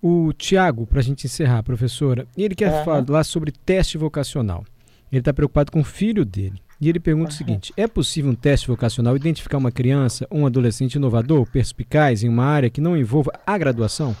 O 0.00 0.32
Tiago, 0.32 0.86
para 0.86 1.00
a 1.00 1.02
gente 1.02 1.26
encerrar, 1.26 1.62
professora, 1.62 2.26
ele 2.36 2.54
quer 2.54 2.72
uhum. 2.72 2.84
falar 2.84 3.24
sobre 3.24 3.50
teste 3.50 3.98
vocacional. 3.98 4.64
Ele 5.10 5.20
está 5.20 5.32
preocupado 5.32 5.72
com 5.72 5.80
o 5.80 5.84
filho 5.84 6.24
dele. 6.24 6.60
E 6.80 6.88
ele 6.88 7.00
pergunta 7.00 7.30
uhum. 7.30 7.34
o 7.34 7.38
seguinte: 7.38 7.72
é 7.76 7.86
possível 7.86 8.30
um 8.30 8.34
teste 8.34 8.68
vocacional 8.68 9.16
identificar 9.16 9.56
uma 9.56 9.72
criança 9.72 10.26
ou 10.30 10.40
um 10.40 10.46
adolescente 10.46 10.94
inovador, 10.94 11.46
perspicaz 11.50 12.22
em 12.22 12.28
uma 12.28 12.44
área 12.44 12.70
que 12.70 12.80
não 12.80 12.96
envolva 12.96 13.32
a 13.46 13.56
graduação? 13.56 14.14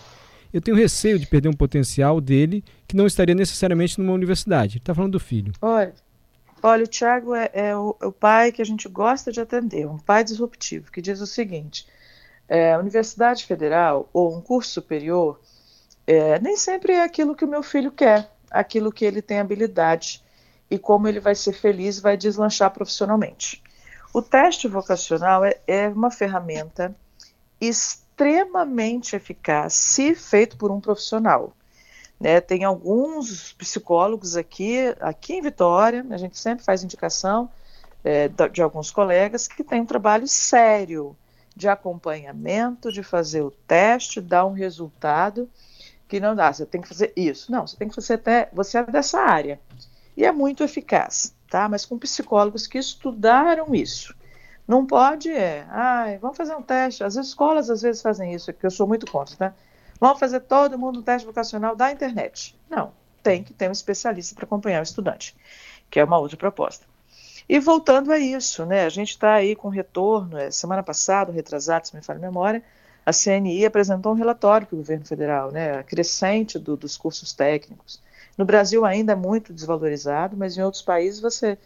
Eu 0.52 0.60
tenho 0.60 0.76
receio 0.76 1.18
de 1.18 1.26
perder 1.26 1.48
um 1.48 1.52
potencial 1.52 2.20
dele 2.20 2.64
que 2.86 2.96
não 2.96 3.06
estaria 3.06 3.34
necessariamente 3.34 3.98
numa 4.00 4.12
universidade. 4.12 4.78
Está 4.78 4.94
falando 4.94 5.12
do 5.12 5.20
filho. 5.20 5.52
Olha, 5.60 5.94
olha 6.62 6.84
o 6.84 6.86
Tiago 6.86 7.34
é, 7.34 7.50
é, 7.52 7.76
o, 7.76 7.96
é, 8.00 8.06
o, 8.06 8.12
pai 8.12 8.52
que 8.52 8.62
a 8.62 8.64
gente 8.64 8.88
gosta 8.88 9.32
de 9.32 9.40
atender, 9.40 9.86
um 9.86 9.98
pai 9.98 10.24
disruptivo, 10.24 10.90
que 10.90 11.02
diz 11.02 11.20
o 11.20 11.26
seguinte: 11.26 11.86
é, 12.48 12.76
Universidade 12.78 13.44
Federal 13.44 14.08
ou 14.12 14.36
um 14.36 14.40
curso 14.40 14.70
superior 14.70 15.40
é, 16.06 16.38
nem 16.38 16.56
sempre 16.56 16.92
é 16.92 17.02
aquilo 17.02 17.34
que 17.34 17.44
o 17.44 17.48
meu 17.48 17.62
filho 17.62 17.90
quer, 17.90 18.30
aquilo 18.50 18.92
que 18.92 19.04
ele 19.04 19.20
tem 19.20 19.40
habilidade 19.40 20.22
e 20.70 20.78
como 20.78 21.08
ele 21.08 21.20
vai 21.20 21.34
ser 21.34 21.52
feliz 21.52 21.98
vai 21.98 22.16
deslanchar 22.16 22.70
profissionalmente. 22.70 23.62
O 24.12 24.22
teste 24.22 24.68
vocacional 24.68 25.44
é, 25.44 25.58
é 25.66 25.88
uma 25.88 26.10
ferramenta 26.10 26.94
extremamente 27.60 28.05
eficaz 29.14 29.74
se 29.74 30.14
feito 30.14 30.56
por 30.56 30.70
um 30.70 30.80
profissional. 30.80 31.52
Né, 32.18 32.40
tem 32.40 32.64
alguns 32.64 33.52
psicólogos 33.52 34.36
aqui, 34.36 34.94
aqui 35.00 35.34
em 35.34 35.42
Vitória, 35.42 36.04
a 36.08 36.16
gente 36.16 36.38
sempre 36.38 36.64
faz 36.64 36.82
indicação 36.82 37.50
é, 38.02 38.28
de 38.50 38.62
alguns 38.62 38.90
colegas 38.90 39.46
que 39.46 39.62
tem 39.62 39.82
um 39.82 39.86
trabalho 39.86 40.26
sério 40.26 41.14
de 41.54 41.68
acompanhamento, 41.68 42.90
de 42.90 43.02
fazer 43.02 43.42
o 43.42 43.50
teste, 43.50 44.20
dar 44.20 44.46
um 44.46 44.52
resultado 44.52 45.48
que 46.08 46.18
não 46.18 46.34
dá, 46.34 46.52
você 46.52 46.64
tem 46.64 46.80
que 46.80 46.88
fazer 46.88 47.12
isso. 47.14 47.52
Não, 47.52 47.66
você 47.66 47.76
tem 47.76 47.88
que 47.88 47.94
fazer 47.94 48.14
até, 48.14 48.48
você 48.52 48.78
é 48.78 48.84
dessa 48.84 49.20
área 49.20 49.60
e 50.16 50.24
é 50.24 50.32
muito 50.32 50.62
eficaz, 50.62 51.34
tá? 51.50 51.68
Mas 51.68 51.84
com 51.84 51.98
psicólogos 51.98 52.66
que 52.66 52.78
estudaram 52.78 53.74
isso. 53.74 54.15
Não 54.66 54.84
pode 54.84 55.30
é, 55.30 55.64
ai, 55.68 56.18
vamos 56.18 56.36
fazer 56.36 56.54
um 56.54 56.62
teste. 56.62 57.04
As 57.04 57.16
escolas 57.16 57.70
às 57.70 57.82
vezes 57.82 58.02
fazem 58.02 58.34
isso, 58.34 58.52
que 58.52 58.66
eu 58.66 58.70
sou 58.70 58.86
muito 58.86 59.10
contra, 59.10 59.36
tá? 59.36 59.54
Vamos 60.00 60.18
fazer 60.18 60.40
todo 60.40 60.78
mundo 60.78 61.00
um 61.00 61.02
teste 61.02 61.26
vocacional 61.26 61.76
da 61.76 61.90
internet. 61.90 62.58
Não, 62.68 62.92
tem 63.22 63.42
que 63.42 63.52
ter 63.52 63.68
um 63.68 63.72
especialista 63.72 64.34
para 64.34 64.44
acompanhar 64.44 64.80
o 64.80 64.82
estudante, 64.82 65.36
que 65.90 66.00
é 66.00 66.04
uma 66.04 66.18
outra 66.18 66.36
proposta. 66.36 66.84
E 67.48 67.60
voltando 67.60 68.12
a 68.12 68.18
isso, 68.18 68.66
né? 68.66 68.84
A 68.84 68.88
gente 68.88 69.10
está 69.10 69.34
aí 69.34 69.54
com 69.54 69.68
retorno. 69.68 70.36
É, 70.36 70.50
semana 70.50 70.82
passada, 70.82 71.30
retrasado, 71.30 71.86
se 71.86 71.94
me 71.94 72.02
falha 72.02 72.18
a 72.18 72.22
memória, 72.22 72.62
a 73.04 73.12
CNI 73.12 73.64
apresentou 73.64 74.12
um 74.12 74.16
relatório 74.16 74.66
para 74.66 74.74
o 74.74 74.78
governo 74.78 75.06
federal, 75.06 75.52
né? 75.52 75.82
Crescente 75.84 76.58
do, 76.58 76.76
dos 76.76 76.96
cursos 76.96 77.32
técnicos. 77.32 78.02
No 78.36 78.44
Brasil 78.44 78.84
ainda 78.84 79.12
é 79.12 79.16
muito 79.16 79.52
desvalorizado, 79.52 80.36
mas 80.36 80.58
em 80.58 80.62
outros 80.62 80.82
países 80.82 81.20
você, 81.20 81.56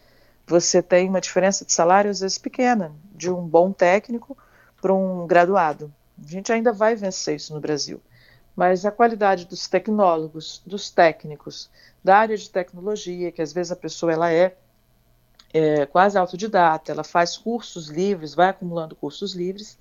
você 0.51 0.83
tem 0.83 1.09
uma 1.09 1.21
diferença 1.21 1.65
de 1.65 1.73
salário 1.73 2.11
às 2.11 2.19
vezes 2.19 2.37
pequena, 2.37 2.93
de 3.15 3.31
um 3.31 3.47
bom 3.47 3.71
técnico 3.71 4.37
para 4.83 4.93
um 4.93 5.25
graduado. 5.25 5.95
A 6.21 6.29
gente 6.29 6.53
ainda 6.53 6.73
vai 6.73 6.97
vencer 6.97 7.37
isso 7.37 7.55
no 7.55 7.61
Brasil. 7.61 8.03
Mas 8.57 8.85
a 8.85 8.91
qualidade 8.91 9.47
dos 9.47 9.69
tecnólogos, 9.69 10.61
dos 10.67 10.91
técnicos, 10.91 11.71
da 12.03 12.17
área 12.17 12.37
de 12.37 12.51
tecnologia, 12.51 13.31
que 13.31 13.41
às 13.41 13.53
vezes 13.53 13.71
a 13.71 13.77
pessoa 13.77 14.13
ela 14.13 14.33
é, 14.33 14.57
é 15.55 15.87
quase 15.87 16.19
autodidata, 16.19 16.91
ela 16.91 17.05
faz 17.05 17.39
cursos 17.39 17.87
livres, 17.87 18.35
vai 18.35 18.49
acumulando 18.49 18.97
cursos 18.97 19.37
livres, 19.37 19.79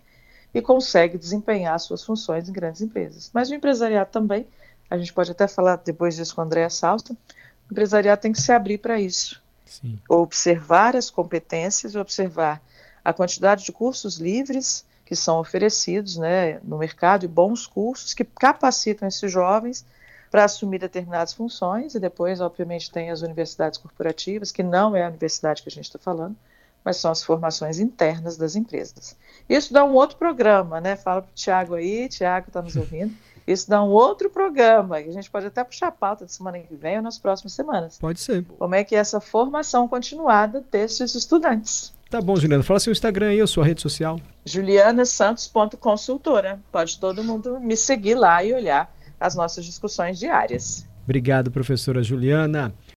e 0.54 0.62
consegue 0.62 1.18
desempenhar 1.18 1.80
suas 1.80 2.04
funções 2.04 2.48
em 2.48 2.54
grandes 2.54 2.82
empresas. 2.82 3.32
Mas 3.34 3.50
o 3.50 3.56
empresariado 3.56 4.12
também, 4.12 4.48
a 4.88 5.00
gente 5.00 5.14
pode 5.14 5.32
até 5.32 5.48
falar 5.48 5.78
depois 5.78 6.16
disso 6.16 6.36
com 6.36 6.42
a 6.42 6.44
Andréa 6.44 6.70
Salsa, 6.70 7.14
o 7.14 7.72
empresariado 7.72 8.22
tem 8.22 8.32
que 8.32 8.42
se 8.42 8.52
abrir 8.52 8.78
para 8.78 9.00
isso. 9.00 9.42
Sim. 9.70 10.00
Observar 10.10 10.96
as 10.96 11.10
competências, 11.10 11.96
observar 11.96 12.62
a 13.04 13.14
quantidade 13.14 13.64
de 13.64 13.72
cursos 13.72 14.18
livres 14.18 14.86
que 15.06 15.16
são 15.16 15.40
oferecidos 15.40 16.18
né, 16.18 16.60
no 16.64 16.78
mercado 16.78 17.26
e 17.26 17.28
bons 17.28 17.66
cursos 17.66 18.14
que 18.14 18.24
capacitam 18.24 19.08
esses 19.08 19.32
jovens 19.32 19.86
para 20.30 20.44
assumir 20.44 20.80
determinadas 20.80 21.34
funções 21.34 21.96
e 21.96 22.00
depois, 22.00 22.40
obviamente, 22.40 22.92
tem 22.92 23.10
as 23.10 23.22
universidades 23.22 23.80
corporativas, 23.80 24.52
que 24.52 24.62
não 24.62 24.96
é 24.96 25.04
a 25.04 25.10
universidade 25.10 25.64
que 25.64 25.70
a 25.70 25.72
gente 25.72 25.86
está 25.86 25.98
falando, 25.98 26.36
mas 26.84 26.98
são 26.98 27.12
as 27.12 27.24
formações 27.24 27.80
internas 27.80 28.38
das 28.38 28.56
empresas. 28.56 29.18
Isso 29.48 29.74
dá 29.74 29.84
um 29.84 29.94
outro 29.94 30.18
programa, 30.18 30.80
né? 30.80 30.96
Fala 30.96 31.24
para 31.24 31.32
o 31.32 31.34
Tiago 31.34 31.76
aí, 31.76 32.08
Tiago 32.08 32.48
está 32.48 32.62
nos 32.62 32.76
ouvindo. 32.76 33.16
Isso 33.50 33.68
dá 33.68 33.84
um 33.84 33.90
outro 33.90 34.30
programa, 34.30 35.02
que 35.02 35.10
a 35.10 35.12
gente 35.12 35.28
pode 35.28 35.48
até 35.48 35.64
puxar 35.64 35.88
a 35.88 35.92
pauta 35.92 36.24
de 36.24 36.32
semana 36.32 36.60
que 36.60 36.76
vem 36.76 36.98
ou 36.98 37.02
nas 37.02 37.18
próximas 37.18 37.54
semanas. 37.54 37.98
Pode 37.98 38.20
ser. 38.20 38.46
Como 38.60 38.76
é 38.76 38.84
que 38.84 38.96
é 38.96 39.00
essa 39.00 39.20
formação 39.20 39.88
continuada 39.88 40.64
desses 40.72 41.16
estudantes. 41.16 41.92
Tá 42.12 42.22
bom, 42.22 42.36
Juliana. 42.36 42.62
Fala 42.62 42.80
seu 42.80 42.92
Instagram 42.92 43.30
aí, 43.30 43.42
a 43.42 43.48
sua 43.48 43.66
rede 43.66 43.82
social. 43.82 44.22
julianasantos.consultora. 44.46 46.60
Pode 46.72 47.00
todo 47.00 47.24
mundo 47.24 47.60
me 47.60 47.76
seguir 47.76 48.14
lá 48.14 48.44
e 48.44 48.54
olhar 48.54 48.96
as 49.20 49.34
nossas 49.34 49.66
discussões 49.66 50.20
diárias. 50.20 50.88
Obrigado, 51.04 51.50
professora 51.50 52.04
Juliana. 52.04 52.72